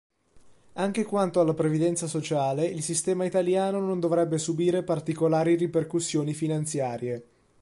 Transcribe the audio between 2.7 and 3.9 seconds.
sistema italiano